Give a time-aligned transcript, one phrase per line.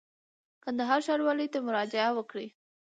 [0.63, 2.47] کندهار ښاروالۍ ته دي مراجعه وکړي.